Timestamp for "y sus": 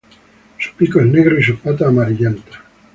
1.39-1.59